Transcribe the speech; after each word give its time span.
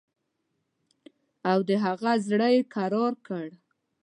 او 1.51 1.59
د 1.67 1.71
هغه 1.83 2.11
زړه 2.27 2.47
یې 2.55 2.61
کرار 2.75 3.13
کړ. 3.27 3.47